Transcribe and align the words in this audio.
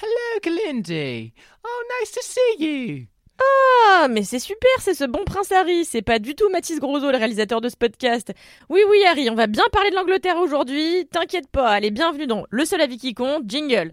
Hello, 0.00 0.38
Galindy. 0.40 1.32
Oh, 1.64 1.84
nice 1.98 2.12
to 2.12 2.20
see 2.22 2.64
you. 2.64 3.06
Ah, 3.40 4.06
mais 4.08 4.22
c'est 4.22 4.38
super, 4.38 4.70
c'est 4.78 4.94
ce 4.94 5.02
bon 5.02 5.24
prince 5.24 5.50
Harry, 5.50 5.84
c'est 5.84 6.02
pas 6.02 6.20
du 6.20 6.36
tout 6.36 6.48
Mathis 6.50 6.78
Grosso, 6.78 7.10
le 7.10 7.18
réalisateur 7.18 7.60
de 7.60 7.68
ce 7.68 7.76
podcast. 7.76 8.32
Oui, 8.68 8.80
oui, 8.88 9.02
Harry, 9.08 9.28
on 9.28 9.34
va 9.34 9.48
bien 9.48 9.64
parler 9.72 9.90
de 9.90 9.96
l'Angleterre 9.96 10.36
aujourd'hui, 10.36 11.08
t'inquiète 11.10 11.48
pas, 11.50 11.70
allez, 11.70 11.90
bienvenue 11.90 12.28
dans 12.28 12.44
Le 12.48 12.64
seul 12.64 12.80
avis 12.80 12.96
qui 12.96 13.12
compte, 13.12 13.42
jingle. 13.48 13.92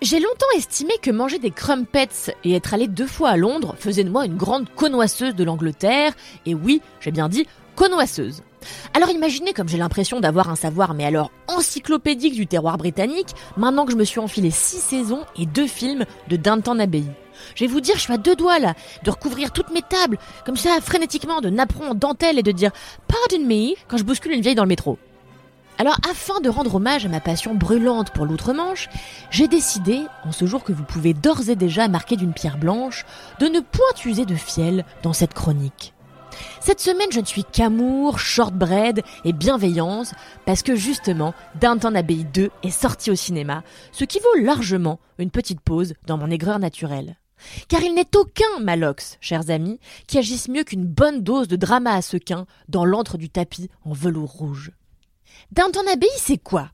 J'ai 0.00 0.18
longtemps 0.18 0.46
estimé 0.56 0.94
que 1.00 1.12
manger 1.12 1.38
des 1.38 1.52
crumpets 1.52 2.08
et 2.42 2.56
être 2.56 2.74
allé 2.74 2.88
deux 2.88 3.06
fois 3.06 3.30
à 3.30 3.36
Londres 3.36 3.76
faisait 3.78 4.02
de 4.02 4.10
moi 4.10 4.24
une 4.24 4.36
grande 4.36 4.68
connoisseuse 4.74 5.36
de 5.36 5.44
l'Angleterre, 5.44 6.12
et 6.44 6.56
oui, 6.56 6.82
j'ai 6.98 7.12
bien 7.12 7.28
dit 7.28 7.46
connoisseuse. 7.76 8.42
Alors 8.94 9.10
imaginez 9.10 9.52
comme 9.52 9.68
j'ai 9.68 9.78
l'impression 9.78 10.20
d'avoir 10.20 10.48
un 10.48 10.56
savoir, 10.56 10.94
mais 10.94 11.04
alors 11.04 11.30
encyclopédique 11.48 12.34
du 12.34 12.46
terroir 12.46 12.78
britannique, 12.78 13.30
maintenant 13.56 13.84
que 13.84 13.92
je 13.92 13.96
me 13.96 14.04
suis 14.04 14.20
enfilé 14.20 14.50
six 14.50 14.78
saisons 14.78 15.24
et 15.36 15.46
deux 15.46 15.66
films 15.66 16.04
de 16.28 16.36
Downton 16.36 16.80
Abbey. 16.80 17.04
Je 17.54 17.64
vais 17.64 17.70
vous 17.70 17.80
dire, 17.80 17.96
je 17.96 18.02
suis 18.02 18.12
à 18.12 18.18
deux 18.18 18.36
doigts 18.36 18.58
là, 18.58 18.74
de 19.04 19.10
recouvrir 19.10 19.52
toutes 19.52 19.72
mes 19.72 19.82
tables, 19.82 20.18
comme 20.44 20.56
ça, 20.56 20.80
frénétiquement, 20.80 21.40
de 21.40 21.50
napperons 21.50 21.90
en 21.90 21.94
dentelle 21.94 22.38
et 22.38 22.42
de 22.42 22.52
dire 22.52 22.70
Pardon 23.08 23.44
me 23.44 23.74
quand 23.88 23.96
je 23.96 24.04
bouscule 24.04 24.32
une 24.32 24.42
vieille 24.42 24.54
dans 24.54 24.64
le 24.64 24.68
métro. 24.68 24.98
Alors, 25.78 25.98
afin 26.08 26.40
de 26.40 26.48
rendre 26.48 26.76
hommage 26.76 27.06
à 27.06 27.08
ma 27.08 27.20
passion 27.20 27.54
brûlante 27.54 28.10
pour 28.10 28.26
l'outre-Manche, 28.26 28.88
j'ai 29.30 29.48
décidé, 29.48 30.02
en 30.24 30.30
ce 30.30 30.46
jour 30.46 30.62
que 30.62 30.72
vous 30.72 30.84
pouvez 30.84 31.14
d'ores 31.14 31.48
et 31.48 31.56
déjà 31.56 31.88
marquer 31.88 32.16
d'une 32.16 32.34
pierre 32.34 32.58
blanche, 32.58 33.04
de 33.40 33.46
ne 33.46 33.60
point 33.60 33.84
user 34.04 34.24
de 34.24 34.34
fiel 34.34 34.84
dans 35.02 35.12
cette 35.12 35.34
chronique. 35.34 35.94
Cette 36.64 36.78
semaine, 36.78 37.10
je 37.10 37.18
ne 37.18 37.24
suis 37.24 37.42
qu'amour, 37.42 38.20
shortbread 38.20 39.02
et 39.24 39.32
bienveillance 39.32 40.12
parce 40.46 40.62
que 40.62 40.76
justement, 40.76 41.34
Downton 41.60 41.96
Abbey 41.96 42.22
2 42.22 42.50
est 42.62 42.70
sorti 42.70 43.10
au 43.10 43.16
cinéma, 43.16 43.64
ce 43.90 44.04
qui 44.04 44.20
vaut 44.20 44.44
largement 44.44 45.00
une 45.18 45.32
petite 45.32 45.60
pause 45.60 45.94
dans 46.06 46.18
mon 46.18 46.30
aigreur 46.30 46.60
naturelle. 46.60 47.16
Car 47.66 47.82
il 47.82 47.96
n'est 47.96 48.16
aucun 48.16 48.60
Malox, 48.60 49.18
chers 49.20 49.50
amis, 49.50 49.80
qui 50.06 50.18
agisse 50.18 50.48
mieux 50.48 50.62
qu'une 50.62 50.86
bonne 50.86 51.22
dose 51.24 51.48
de 51.48 51.56
drama 51.56 51.94
à 51.94 52.00
sequin 52.00 52.46
dans 52.68 52.84
l'antre 52.84 53.18
du 53.18 53.28
tapis 53.28 53.68
en 53.84 53.92
velours 53.92 54.30
rouge. 54.30 54.70
Downton 55.50 55.88
Abbey, 55.92 56.06
c'est 56.16 56.38
quoi? 56.38 56.70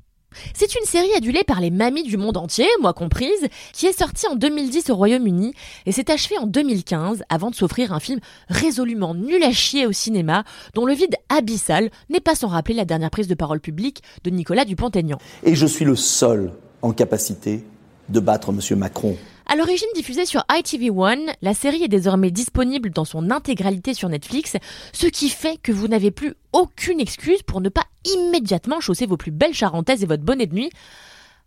C'est 0.55 0.75
une 0.75 0.85
série 0.85 1.13
adulée 1.17 1.45
par 1.45 1.61
les 1.61 1.71
mamies 1.71 2.03
du 2.03 2.17
monde 2.17 2.37
entier, 2.37 2.67
moi 2.81 2.93
comprise, 2.93 3.49
qui 3.73 3.87
est 3.87 3.99
sortie 3.99 4.27
en 4.27 4.37
2010 4.37 4.91
au 4.91 4.97
Royaume-Uni 4.97 5.55
et 5.87 5.93
s'est 5.93 6.11
achevée 6.11 6.39
en 6.39 6.47
2015 6.47 7.23
avant 7.29 7.51
de 7.51 7.55
s'offrir 7.55 7.93
un 7.93 8.01
film 8.01 8.21
résolument 8.49 9.15
nul 9.15 9.43
à 9.43 9.53
chier 9.53 9.87
au 9.87 9.93
cinéma, 9.93 10.45
dont 10.75 10.87
le 10.87 10.95
vide 10.95 11.17
abyssal 11.29 11.91
n'est 12.11 12.21
pas 12.21 12.35
sans 12.35 12.49
rappeler 12.49 12.75
la 12.75 12.85
dernière 12.85 13.11
prise 13.11 13.29
de 13.29 13.35
parole 13.35 13.61
publique 13.61 14.03
de 14.25 14.31
Nicolas 14.31 14.65
Dupont-Aignan. 14.65 15.19
Et 15.45 15.55
je 15.55 15.67
suis 15.67 15.85
le 15.85 15.97
seul 15.97 16.53
en 16.83 16.93
capacité 16.93 17.65
de 18.09 18.21
battre 18.21 18.51
M. 18.51 18.79
Macron. 18.79 19.17
À 19.51 19.57
l'origine 19.57 19.89
diffusée 19.95 20.27
sur 20.27 20.45
ITV1, 20.51 21.35
la 21.41 21.55
série 21.55 21.83
est 21.83 21.89
désormais 21.89 22.31
disponible 22.31 22.91
dans 22.91 23.07
son 23.07 23.31
intégralité 23.31 23.95
sur 23.95 24.11
Netflix, 24.11 24.57
ce 24.93 25.07
qui 25.07 25.31
fait 25.31 25.57
que 25.57 25.73
vous 25.73 25.89
n'avez 25.89 26.11
plus 26.11 26.35
aucune 26.53 27.01
excuse 27.01 27.43
pour 27.43 27.63
ne 27.63 27.71
pas 27.71 27.87
immédiatement 28.05 28.81
chausser 28.81 29.07
vos 29.07 29.17
plus 29.17 29.31
belles 29.31 29.55
charentaises 29.55 30.03
et 30.03 30.07
votre 30.07 30.23
bonnet 30.23 30.47
de 30.47 30.55
nuit, 30.55 30.71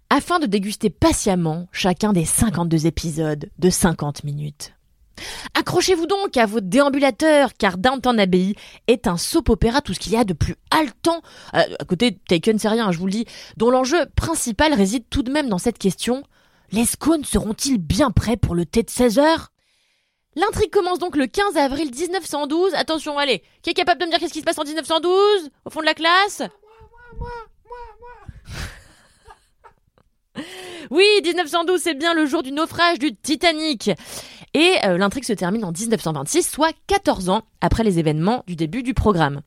afin 0.10 0.40
de 0.40 0.48
déguster 0.48 0.90
patiemment 0.90 1.68
chacun 1.72 2.12
des 2.12 2.26
52 2.26 2.88
épisodes 2.88 3.52
de 3.60 3.70
50 3.70 4.24
minutes. 4.24 4.74
Accrochez-vous 5.54 6.08
donc 6.08 6.38
à 6.38 6.48
vos 6.48 6.60
déambulateurs, 6.60 7.52
car 7.56 7.78
Downton 7.78 8.18
Abbey 8.18 8.56
est 8.88 9.06
un 9.06 9.18
soap-opéra, 9.18 9.82
tout 9.82 9.94
ce 9.94 10.00
qu'il 10.00 10.14
y 10.14 10.18
a 10.18 10.24
de 10.24 10.34
plus 10.34 10.56
haletant, 10.72 11.22
euh, 11.54 11.62
à 11.80 11.86
côté 11.86 12.18
Taken, 12.28 12.58
c'est 12.58 12.68
rien, 12.68 12.92
je 12.92 12.98
vous 12.98 13.06
le 13.06 13.12
dis, 13.12 13.26
dont 13.58 13.70
l'enjeu 13.70 14.08
principal 14.16 14.74
réside 14.74 15.04
tout 15.12 15.22
de 15.22 15.32
même 15.32 15.50
dans 15.50 15.60
cette 15.60 15.78
question 15.78 16.24
les 16.72 16.86
scones 16.86 17.24
seront-ils 17.26 17.78
bien 17.78 18.12
prêts 18.12 18.38
pour 18.38 18.56
le 18.56 18.66
thé 18.66 18.84
de 18.84 18.90
16 18.90 19.20
heures? 19.20 19.52
L'intrigue 20.36 20.72
commence 20.72 21.00
donc 21.00 21.18
le 21.18 21.28
15 21.28 21.58
avril 21.58 21.92
1912. 21.92 22.74
Attention, 22.76 23.18
allez, 23.18 23.44
qui 23.62 23.70
est 23.70 23.74
capable 23.74 24.00
de 24.00 24.06
me 24.06 24.12
dire 24.12 24.20
qu'est-ce 24.20 24.34
qui 24.34 24.40
se 24.40 24.46
passe 24.46 24.60
en 24.60 24.64
1912 24.64 25.50
Au 25.66 25.70
fond 25.70 25.82
de 25.82 25.86
la 25.86 25.94
classe? 25.94 26.44
Oui, 30.90 31.06
1912, 31.24 31.80
c'est 31.82 31.94
bien 31.94 32.14
le 32.14 32.26
jour 32.26 32.42
du 32.42 32.52
naufrage 32.52 33.00
du 33.00 33.16
Titanic. 33.16 33.92
Et 34.54 34.76
euh, 34.86 34.98
l'intrigue 34.98 35.24
se 35.24 35.34
termine 35.34 35.64
en 35.64 35.72
1926, 35.72 36.50
soit 36.50 36.74
14 36.88 37.30
ans 37.30 37.44
après 37.62 37.84
les 37.84 38.00
événements 38.00 38.44
du 38.48 38.56
début 38.56 38.84
du 38.84 38.94
programme 38.94 39.42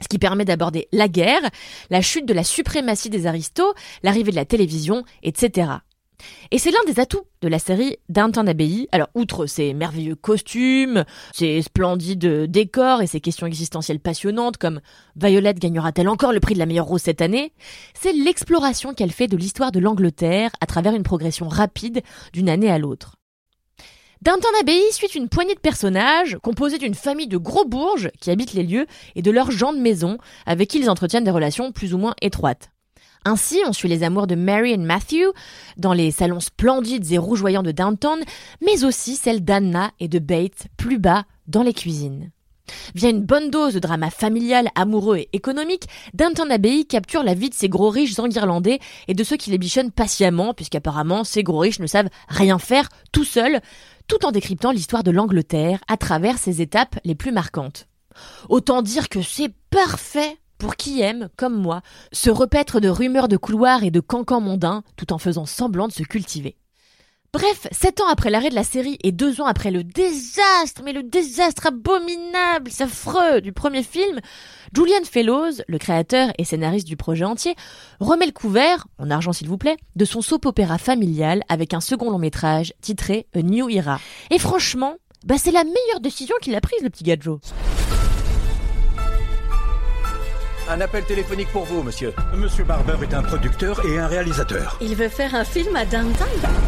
ce 0.00 0.08
qui 0.08 0.18
permet 0.18 0.44
d'aborder 0.44 0.88
la 0.92 1.08
guerre, 1.08 1.40
la 1.90 2.00
chute 2.00 2.24
de 2.26 2.34
la 2.34 2.44
suprématie 2.44 3.10
des 3.10 3.26
aristos, 3.26 3.74
l'arrivée 4.02 4.30
de 4.30 4.36
la 4.36 4.44
télévision, 4.44 5.04
etc. 5.22 5.70
Et 6.50 6.58
c'est 6.58 6.70
l'un 6.70 6.84
des 6.86 7.00
atouts 7.00 7.24
de 7.42 7.48
la 7.48 7.58
série 7.58 7.96
Downton 8.08 8.48
Abbey. 8.48 8.88
Alors, 8.92 9.08
outre 9.14 9.46
ses 9.46 9.74
merveilleux 9.74 10.14
costumes, 10.14 11.04
ses 11.32 11.62
splendides 11.62 12.44
décors 12.50 13.02
et 13.02 13.06
ses 13.06 13.20
questions 13.20 13.46
existentielles 13.46 14.00
passionnantes 14.00 14.56
comme 14.56 14.80
Violette 15.16 15.58
gagnera-t-elle 15.58 16.08
encore 16.08 16.32
le 16.32 16.40
prix 16.40 16.54
de 16.54 16.58
la 16.58 16.66
meilleure 16.66 16.86
rose 16.86 17.02
cette 17.02 17.22
année, 17.22 17.52
c'est 17.94 18.12
l'exploration 18.12 18.94
qu'elle 18.94 19.12
fait 19.12 19.28
de 19.28 19.36
l'histoire 19.36 19.72
de 19.72 19.80
l'Angleterre 19.80 20.50
à 20.60 20.66
travers 20.66 20.94
une 20.94 21.02
progression 21.02 21.48
rapide 21.48 22.02
d'une 22.32 22.48
année 22.48 22.70
à 22.70 22.78
l'autre. 22.78 23.14
Downton 24.20 24.50
Abbey 24.60 24.90
suit 24.90 25.06
une 25.14 25.28
poignée 25.28 25.54
de 25.54 25.60
personnages 25.60 26.38
composés 26.42 26.78
d'une 26.78 26.94
famille 26.94 27.28
de 27.28 27.36
gros 27.36 27.64
bourges 27.64 28.10
qui 28.20 28.32
habitent 28.32 28.52
les 28.52 28.64
lieux 28.64 28.86
et 29.14 29.22
de 29.22 29.30
leurs 29.30 29.52
gens 29.52 29.72
de 29.72 29.78
maison 29.78 30.18
avec 30.44 30.68
qui 30.68 30.80
ils 30.80 30.90
entretiennent 30.90 31.24
des 31.24 31.30
relations 31.30 31.70
plus 31.70 31.94
ou 31.94 31.98
moins 31.98 32.14
étroites. 32.20 32.70
Ainsi, 33.24 33.60
on 33.66 33.72
suit 33.72 33.88
les 33.88 34.02
amours 34.02 34.26
de 34.26 34.34
Mary 34.34 34.72
et 34.72 34.76
Matthew 34.76 35.32
dans 35.76 35.92
les 35.92 36.10
salons 36.10 36.40
splendides 36.40 37.10
et 37.12 37.18
rougeoyants 37.18 37.62
de 37.62 37.72
Downton, 37.72 38.18
mais 38.64 38.84
aussi 38.84 39.16
celles 39.16 39.44
d'Anna 39.44 39.90
et 40.00 40.08
de 40.08 40.18
Bates 40.18 40.68
plus 40.76 40.98
bas 40.98 41.24
dans 41.46 41.62
les 41.62 41.74
cuisines. 41.74 42.30
Via 42.94 43.10
une 43.10 43.22
bonne 43.22 43.50
dose 43.50 43.74
de 43.74 43.78
drama 43.78 44.10
familial, 44.10 44.68
amoureux 44.74 45.18
et 45.18 45.28
économique, 45.32 45.88
Downton 46.14 46.50
Abbey 46.50 46.84
capture 46.84 47.22
la 47.22 47.34
vie 47.34 47.50
de 47.50 47.54
ces 47.54 47.68
gros 47.68 47.90
riches 47.90 48.16
irlandais 48.34 48.78
et 49.08 49.14
de 49.14 49.24
ceux 49.24 49.36
qui 49.36 49.50
les 49.50 49.58
bichonnent 49.58 49.90
patiemment, 49.90 50.54
puisqu'apparemment 50.54 51.24
ces 51.24 51.42
gros 51.42 51.58
riches 51.58 51.80
ne 51.80 51.86
savent 51.86 52.10
rien 52.28 52.58
faire 52.58 52.88
tout 53.12 53.24
seuls, 53.24 53.60
tout 54.06 54.24
en 54.24 54.32
décryptant 54.32 54.70
l'histoire 54.70 55.02
de 55.02 55.10
l'Angleterre 55.10 55.80
à 55.88 55.96
travers 55.96 56.38
ses 56.38 56.60
étapes 56.60 56.98
les 57.04 57.14
plus 57.14 57.32
marquantes. 57.32 57.86
Autant 58.48 58.82
dire 58.82 59.08
que 59.08 59.22
c'est 59.22 59.52
parfait 59.70 60.38
pour 60.58 60.76
qui 60.76 61.00
aime, 61.00 61.28
comme 61.36 61.54
moi, 61.54 61.82
se 62.12 62.30
repaître 62.30 62.80
de 62.80 62.88
rumeurs 62.88 63.28
de 63.28 63.36
couloirs 63.36 63.84
et 63.84 63.90
de 63.90 64.00
cancans 64.00 64.40
mondains 64.40 64.82
tout 64.96 65.12
en 65.12 65.18
faisant 65.18 65.46
semblant 65.46 65.88
de 65.88 65.92
se 65.92 66.02
cultiver. 66.02 66.56
Bref, 67.30 67.66
sept 67.72 68.00
ans 68.00 68.08
après 68.08 68.30
l'arrêt 68.30 68.48
de 68.48 68.54
la 68.54 68.64
série 68.64 68.96
et 69.04 69.12
deux 69.12 69.42
ans 69.42 69.46
après 69.46 69.70
le 69.70 69.84
désastre, 69.84 70.80
mais 70.82 70.94
le 70.94 71.02
désastre 71.02 71.66
abominable, 71.66 72.70
affreux 72.80 73.42
du 73.42 73.52
premier 73.52 73.82
film, 73.82 74.20
Julian 74.74 75.04
Fellows, 75.04 75.62
le 75.68 75.78
créateur 75.78 76.30
et 76.38 76.44
scénariste 76.44 76.86
du 76.86 76.96
projet 76.96 77.26
entier, 77.26 77.54
remet 78.00 78.24
le 78.24 78.32
couvert, 78.32 78.86
en 78.98 79.10
argent 79.10 79.34
s'il 79.34 79.48
vous 79.48 79.58
plaît, 79.58 79.76
de 79.94 80.06
son 80.06 80.22
soap-opéra 80.22 80.78
familial 80.78 81.42
avec 81.50 81.74
un 81.74 81.82
second 81.82 82.10
long 82.10 82.18
métrage 82.18 82.72
titré 82.80 83.26
A 83.34 83.42
New 83.42 83.68
Era. 83.68 84.00
Et 84.30 84.38
franchement, 84.38 84.96
bah 85.26 85.36
c'est 85.36 85.52
la 85.52 85.64
meilleure 85.64 86.00
décision 86.00 86.34
qu'il 86.40 86.54
a 86.54 86.62
prise 86.62 86.82
le 86.82 86.88
petit 86.88 87.04
gadjo. 87.04 87.40
Un 90.70 90.82
appel 90.82 91.02
téléphonique 91.04 91.48
pour 91.48 91.64
vous, 91.64 91.82
monsieur. 91.82 92.12
Monsieur 92.34 92.62
Barber 92.62 92.96
est 93.02 93.14
un 93.14 93.22
producteur 93.22 93.80
et 93.86 93.98
un 93.98 94.06
réalisateur. 94.06 94.76
Il 94.82 94.94
veut 94.96 95.08
faire 95.08 95.34
un 95.34 95.44
film 95.44 95.74
à 95.74 95.86
Downton 95.86 96.26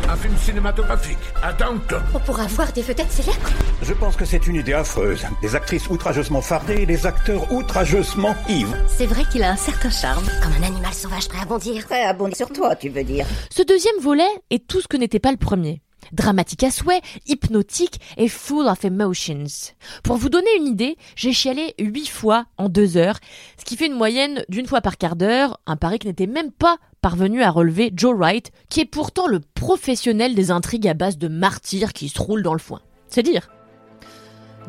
Un 0.09 0.17
film 0.17 0.35
cinématographique 0.39 1.19
à 1.43 1.53
Downton. 1.53 2.01
On 2.15 2.19
pourra 2.19 2.47
voir 2.47 2.73
des 2.73 2.81
vedettes 2.81 3.11
célèbres 3.11 3.51
Je 3.83 3.93
pense 3.93 4.17
que 4.17 4.25
c'est 4.25 4.47
une 4.47 4.57
idée 4.57 4.73
affreuse. 4.73 5.27
Des 5.43 5.55
actrices 5.55 5.91
outrageusement 5.91 6.41
fardées 6.41 6.81
et 6.81 6.87
des 6.87 7.05
acteurs 7.05 7.53
outrageusement 7.53 8.35
ivres. 8.49 8.75
C'est 8.89 9.05
vrai 9.05 9.25
qu'il 9.31 9.43
a 9.43 9.51
un 9.51 9.57
certain 9.57 9.91
charme. 9.91 10.25
Comme 10.43 10.53
un 10.53 10.67
animal 10.67 10.95
sauvage 10.95 11.29
prêt 11.29 11.41
à 11.43 11.45
bondir. 11.45 11.85
Prêt 11.85 12.03
à 12.03 12.15
bondir 12.15 12.39
sur 12.39 12.51
toi, 12.51 12.75
tu 12.77 12.89
veux 12.89 13.05
dire. 13.05 13.27
Ce 13.55 13.63
deuxième 13.63 13.99
volet 14.01 14.31
est 14.49 14.67
tout 14.67 14.81
ce 14.81 14.89
que 14.89 14.97
n'était 14.97 15.21
pas 15.21 15.31
le 15.31 15.37
premier. 15.37 15.83
Dramatique 16.13 16.65
à 16.65 16.71
souhait, 16.71 17.01
hypnotique 17.27 18.01
et 18.17 18.29
full 18.29 18.67
of 18.67 18.85
emotions. 18.85 19.73
Pour 20.03 20.17
vous 20.17 20.29
donner 20.29 20.51
une 20.59 20.67
idée, 20.67 20.97
j'ai 21.17 21.33
chialé 21.33 21.75
huit 21.79 22.09
fois 22.09 22.47
en 22.59 22.69
deux 22.69 22.97
heures, 22.97 23.19
ce 23.59 23.65
qui 23.65 23.77
fait 23.77 23.87
une 23.87 23.95
moyenne 23.95 24.45
d'une 24.49 24.67
fois 24.67 24.81
par 24.81 24.99
quart 24.99 25.17
d'heure, 25.17 25.61
un 25.67 25.77
pari 25.77 25.99
que 25.99 26.09
n'était 26.09 26.27
même 26.27 26.53
pas 26.53 26.79
parvenu 27.01 27.43
à 27.43 27.51
relever 27.51 27.93
Joe 27.95 28.17
Wright, 28.17 28.51
qui 28.69 28.81
est 28.81 28.85
pourtant 28.85 29.27
le 29.27 29.41
professionnel 29.41 30.35
des 30.35 30.51
intrigues 30.51 30.89
à 30.89 30.95
base 30.95 31.19
de 31.19 31.29
martyrs 31.29 31.93
qui 31.93 32.09
se 32.09 32.21
roulent 32.21 32.43
dans 32.43 32.53
le 32.53 32.59
foin. 32.59 32.81
C'est 33.09 33.23
dire. 33.23 33.49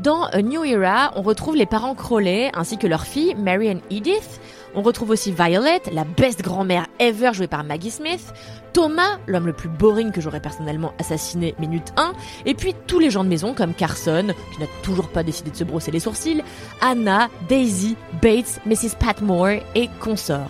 Dans 0.02 0.24
A 0.24 0.42
New 0.42 0.64
Era, 0.64 1.12
on 1.16 1.22
retrouve 1.22 1.56
les 1.56 1.68
parents 1.68 1.94
Crowley 1.94 2.50
ainsi 2.56 2.80
que 2.80 2.88
leur 2.88 3.04
fille, 3.04 3.36
Mary 3.36 3.70
and 3.70 3.82
Edith. 3.92 4.42
On 4.74 4.82
retrouve 4.82 5.12
aussi 5.12 5.32
Violet, 5.32 5.80
la 5.92 6.06
best 6.06 6.42
grand-mère 6.42 6.88
ever 6.98 7.34
jouée 7.34 7.46
par 7.46 7.64
Maggie 7.64 7.92
Smith, 7.92 8.34
Thomas, 8.74 9.20
l'homme 9.28 9.46
le 9.46 9.54
plus 9.54 9.70
boring 9.70 10.12
que 10.12 10.20
j'aurais 10.20 10.40
personnellement 10.40 10.94
assassiné 10.98 11.54
minute 11.60 11.94
1, 11.98 12.14
et 12.48 12.56
puis 12.56 12.74
tous 12.88 12.98
les 12.98 13.12
gens 13.12 13.24
de 13.24 13.30
maison 13.30 13.54
comme 13.54 13.76
Carson, 13.76 14.34
qui 14.56 14.60
n'a 14.60 14.68
toujours 14.82 15.10
pas 15.10 15.22
décidé 15.22 15.52
de 15.52 15.56
se 15.56 15.64
brosser 15.64 15.92
les 15.92 16.00
sourcils, 16.00 16.42
Anna, 16.82 17.30
Daisy, 17.48 17.96
Bates, 18.24 18.60
Mrs. 18.66 18.96
Patmore 18.98 19.62
et 19.76 19.88
consorts. 20.00 20.50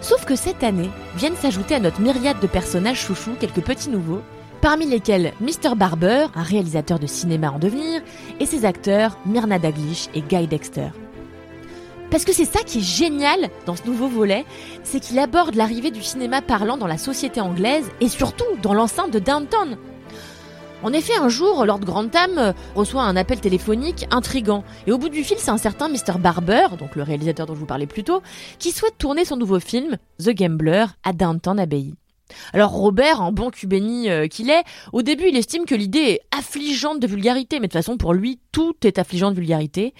Sauf 0.00 0.24
que 0.24 0.36
cette 0.36 0.62
année 0.62 0.90
viennent 1.16 1.34
s'ajouter 1.34 1.74
à 1.74 1.80
notre 1.80 2.00
myriade 2.00 2.38
de 2.38 2.46
personnages 2.46 3.00
chouchous 3.00 3.34
quelques 3.40 3.62
petits 3.62 3.90
nouveaux, 3.90 4.22
parmi 4.62 4.86
lesquels 4.86 5.32
Mr. 5.40 5.74
Barber, 5.76 6.26
un 6.36 6.42
réalisateur 6.42 6.98
de 7.00 7.06
cinéma 7.06 7.50
en 7.50 7.58
devenir, 7.58 8.00
et 8.42 8.46
ses 8.46 8.64
acteurs 8.64 9.16
Myrna 9.24 9.60
Daglish 9.60 10.08
et 10.14 10.20
Guy 10.20 10.48
Dexter. 10.48 10.88
Parce 12.10 12.24
que 12.24 12.32
c'est 12.32 12.44
ça 12.44 12.60
qui 12.64 12.78
est 12.78 12.82
génial 12.82 13.48
dans 13.66 13.76
ce 13.76 13.86
nouveau 13.86 14.08
volet, 14.08 14.44
c'est 14.82 14.98
qu'il 14.98 15.18
aborde 15.20 15.54
l'arrivée 15.54 15.92
du 15.92 16.02
cinéma 16.02 16.42
parlant 16.42 16.76
dans 16.76 16.88
la 16.88 16.98
société 16.98 17.40
anglaise 17.40 17.88
et 18.00 18.08
surtout 18.08 18.44
dans 18.60 18.74
l'enceinte 18.74 19.12
de 19.12 19.20
Downtown. 19.20 19.76
En 20.82 20.92
effet, 20.92 21.16
un 21.16 21.28
jour, 21.28 21.64
Lord 21.64 21.80
Grantham 21.80 22.38
euh, 22.38 22.52
reçoit 22.74 23.02
un 23.02 23.14
appel 23.14 23.40
téléphonique 23.40 24.08
intrigant. 24.10 24.64
Et 24.88 24.92
au 24.92 24.98
bout 24.98 25.08
du 25.08 25.22
fil, 25.22 25.36
c'est 25.38 25.52
un 25.52 25.56
certain 25.56 25.88
Mr. 25.88 26.18
Barber, 26.18 26.66
donc 26.76 26.96
le 26.96 27.04
réalisateur 27.04 27.46
dont 27.46 27.54
je 27.54 27.60
vous 27.60 27.66
parlais 27.66 27.86
plus 27.86 28.02
tôt, 28.02 28.20
qui 28.58 28.72
souhaite 28.72 28.98
tourner 28.98 29.24
son 29.24 29.36
nouveau 29.36 29.60
film, 29.60 29.96
The 30.18 30.30
Gambler, 30.30 30.86
à 31.04 31.12
Downton 31.12 31.60
Abbey. 31.60 31.92
Alors 32.52 32.70
Robert, 32.70 33.20
en 33.20 33.32
bon 33.32 33.50
cubéni 33.50 34.10
euh, 34.10 34.26
qu'il 34.26 34.50
est, 34.50 34.64
au 34.92 35.02
début 35.02 35.28
il 35.28 35.36
estime 35.36 35.64
que 35.64 35.74
l'idée 35.74 35.98
est 35.98 36.20
affligeante 36.36 37.00
de 37.00 37.06
vulgarité, 37.06 37.56
mais 37.56 37.68
de 37.68 37.72
toute 37.72 37.80
façon 37.80 37.96
pour 37.96 38.14
lui 38.14 38.38
tout 38.52 38.74
est 38.84 38.98
affligeant 38.98 39.30
de 39.30 39.36
vulgarité. 39.36 39.94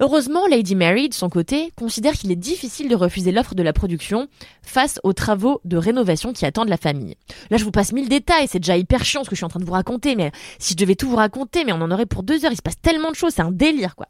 Heureusement, 0.00 0.46
Lady 0.46 0.74
Mary, 0.74 1.08
de 1.08 1.14
son 1.14 1.28
côté, 1.30 1.72
considère 1.76 2.12
qu'il 2.12 2.30
est 2.30 2.36
difficile 2.36 2.88
de 2.88 2.94
refuser 2.94 3.32
l'offre 3.32 3.54
de 3.54 3.62
la 3.62 3.72
production 3.72 4.28
face 4.62 5.00
aux 5.04 5.12
travaux 5.12 5.60
de 5.64 5.76
rénovation 5.76 6.32
qui 6.32 6.44
attendent 6.44 6.68
la 6.68 6.76
famille. 6.76 7.16
Là, 7.50 7.56
je 7.56 7.64
vous 7.64 7.70
passe 7.70 7.92
mille 7.92 8.08
détails, 8.08 8.46
c'est 8.48 8.58
déjà 8.58 8.76
hyper 8.76 9.04
chiant 9.04 9.24
ce 9.24 9.30
que 9.30 9.34
je 9.34 9.38
suis 9.38 9.44
en 9.44 9.48
train 9.48 9.60
de 9.60 9.64
vous 9.64 9.72
raconter, 9.72 10.16
mais 10.16 10.32
si 10.58 10.72
je 10.72 10.76
devais 10.76 10.96
tout 10.96 11.08
vous 11.08 11.16
raconter, 11.16 11.64
mais 11.64 11.72
on 11.72 11.80
en 11.80 11.90
aurait 11.90 12.06
pour 12.06 12.22
deux 12.22 12.44
heures, 12.44 12.52
il 12.52 12.56
se 12.56 12.62
passe 12.62 12.80
tellement 12.80 13.10
de 13.10 13.16
choses, 13.16 13.32
c'est 13.34 13.42
un 13.42 13.52
délire, 13.52 13.96
quoi. 13.96 14.06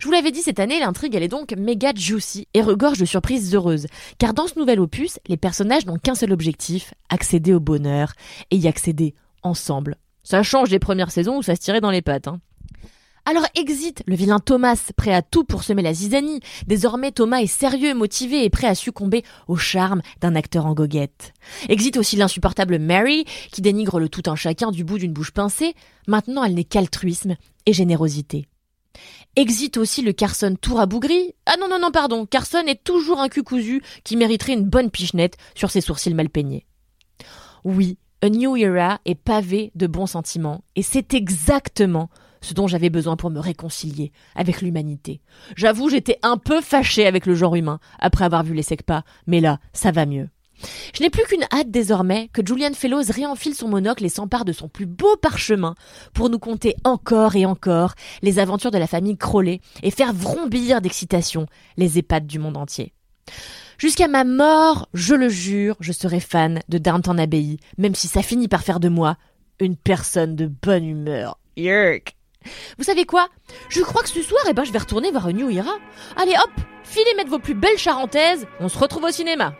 Je 0.00 0.06
vous 0.06 0.12
l'avais 0.12 0.32
dit 0.32 0.42
cette 0.42 0.58
année, 0.60 0.80
l'intrigue 0.80 1.14
elle 1.14 1.22
est 1.22 1.28
donc 1.28 1.52
méga 1.56 1.92
juicy 1.94 2.48
et 2.52 2.62
regorge 2.62 2.98
de 2.98 3.04
surprises 3.04 3.54
heureuses. 3.54 3.86
Car 4.18 4.34
dans 4.34 4.48
ce 4.48 4.58
nouvel 4.58 4.80
opus, 4.80 5.18
les 5.28 5.36
personnages 5.36 5.86
n'ont 5.86 5.98
qu'un 5.98 6.16
seul 6.16 6.32
objectif, 6.32 6.94
accéder 7.08 7.52
au 7.52 7.60
bonheur 7.60 8.12
et 8.50 8.56
y 8.56 8.66
accéder 8.66 9.14
ensemble. 9.42 9.96
Ça 10.24 10.42
change 10.42 10.68
des 10.68 10.78
premières 10.78 11.10
saisons 11.10 11.38
où 11.38 11.42
ça 11.42 11.56
se 11.56 11.60
tirait 11.60 11.80
dans 11.80 11.90
les 11.90 12.02
pattes. 12.02 12.28
Hein. 12.28 12.40
Alors 13.24 13.46
exit 13.54 14.02
le 14.06 14.16
vilain 14.16 14.40
Thomas, 14.40 14.90
prêt 14.96 15.14
à 15.14 15.22
tout 15.22 15.44
pour 15.44 15.62
semer 15.62 15.82
la 15.82 15.94
zizanie. 15.94 16.40
Désormais, 16.66 17.12
Thomas 17.12 17.40
est 17.40 17.46
sérieux, 17.46 17.94
motivé 17.94 18.44
et 18.44 18.50
prêt 18.50 18.66
à 18.66 18.74
succomber 18.74 19.22
au 19.46 19.56
charme 19.56 20.02
d'un 20.20 20.34
acteur 20.34 20.66
en 20.66 20.74
goguette. 20.74 21.32
Exit 21.68 21.96
aussi 21.96 22.16
l'insupportable 22.16 22.80
Mary, 22.80 23.24
qui 23.52 23.62
dénigre 23.62 24.00
le 24.00 24.08
tout 24.08 24.28
un 24.28 24.34
chacun 24.34 24.72
du 24.72 24.82
bout 24.82 24.98
d'une 24.98 25.12
bouche 25.12 25.30
pincée. 25.30 25.74
Maintenant, 26.08 26.42
elle 26.42 26.54
n'est 26.54 26.64
qu'altruisme 26.64 27.36
et 27.64 27.72
générosité. 27.72 28.48
Exit 29.36 29.76
aussi 29.76 30.02
le 30.02 30.12
Carson 30.12 30.56
tout 30.60 30.74
rabougri. 30.74 31.34
Ah 31.46 31.54
non, 31.60 31.68
non, 31.68 31.78
non, 31.78 31.92
pardon. 31.92 32.26
Carson 32.26 32.64
est 32.66 32.82
toujours 32.82 33.20
un 33.20 33.28
cul 33.28 33.44
cousu 33.44 33.82
qui 34.02 34.16
mériterait 34.16 34.54
une 34.54 34.68
bonne 34.68 34.90
pichenette 34.90 35.36
sur 35.54 35.70
ses 35.70 35.80
sourcils 35.80 36.12
mal 36.12 36.28
peignés. 36.28 36.66
Oui, 37.62 37.98
A 38.20 38.28
New 38.28 38.56
Era 38.56 39.00
est 39.04 39.14
pavé 39.14 39.70
de 39.76 39.86
bons 39.86 40.08
sentiments. 40.08 40.64
Et 40.74 40.82
c'est 40.82 41.14
exactement 41.14 42.10
ce 42.42 42.52
dont 42.52 42.66
j'avais 42.66 42.90
besoin 42.90 43.16
pour 43.16 43.30
me 43.30 43.40
réconcilier 43.40 44.12
avec 44.34 44.60
l'humanité. 44.60 45.20
J'avoue, 45.56 45.88
j'étais 45.88 46.18
un 46.22 46.36
peu 46.36 46.60
fâchée 46.60 47.06
avec 47.06 47.24
le 47.24 47.34
genre 47.34 47.54
humain 47.54 47.78
après 47.98 48.24
avoir 48.24 48.44
vu 48.44 48.52
les 48.52 48.62
SECPA, 48.62 49.04
mais 49.26 49.40
là, 49.40 49.58
ça 49.72 49.90
va 49.90 50.04
mieux. 50.04 50.28
Je 50.94 51.02
n'ai 51.02 51.10
plus 51.10 51.24
qu'une 51.24 51.44
hâte 51.52 51.70
désormais 51.70 52.28
que 52.32 52.42
Julian 52.44 52.72
Fellows 52.74 53.04
réenfile 53.08 53.54
son 53.54 53.68
monocle 53.68 54.04
et 54.04 54.08
s'empare 54.08 54.44
de 54.44 54.52
son 54.52 54.68
plus 54.68 54.86
beau 54.86 55.16
parchemin 55.16 55.74
pour 56.14 56.30
nous 56.30 56.38
conter 56.38 56.76
encore 56.84 57.36
et 57.36 57.46
encore 57.46 57.94
les 58.22 58.38
aventures 58.38 58.70
de 58.70 58.78
la 58.78 58.86
famille 58.86 59.16
Crowley 59.16 59.60
et 59.82 59.90
faire 59.90 60.12
vrombir 60.12 60.80
d'excitation 60.80 61.46
les 61.76 61.98
EHPAD 61.98 62.26
du 62.26 62.38
monde 62.38 62.56
entier. 62.56 62.92
Jusqu'à 63.78 64.06
ma 64.06 64.24
mort, 64.24 64.88
je 64.94 65.14
le 65.14 65.28
jure, 65.28 65.76
je 65.80 65.92
serai 65.92 66.20
fan 66.20 66.60
de 66.68 66.78
Downton 66.78 67.18
Abbey, 67.18 67.56
même 67.78 67.94
si 67.94 68.06
ça 68.06 68.22
finit 68.22 68.48
par 68.48 68.62
faire 68.62 68.78
de 68.78 68.88
moi 68.88 69.16
une 69.58 69.76
personne 69.76 70.36
de 70.36 70.46
bonne 70.46 70.84
humeur. 70.84 71.38
Yerk 71.56 72.16
vous 72.78 72.84
savez 72.84 73.04
quoi? 73.04 73.28
Je 73.68 73.82
crois 73.82 74.02
que 74.02 74.08
ce 74.08 74.22
soir, 74.22 74.42
eh 74.48 74.52
ben, 74.52 74.64
je 74.64 74.72
vais 74.72 74.78
retourner 74.78 75.10
voir 75.10 75.28
New 75.28 75.50
Era. 75.50 75.78
Allez 76.16 76.34
hop, 76.34 76.50
filez 76.84 77.14
mettre 77.14 77.30
vos 77.30 77.38
plus 77.38 77.54
belles 77.54 77.78
charentaises, 77.78 78.46
on 78.60 78.68
se 78.68 78.78
retrouve 78.78 79.04
au 79.04 79.10
cinéma. 79.10 79.54